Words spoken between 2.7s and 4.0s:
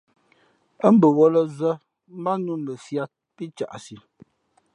fiāt pí caʼsi.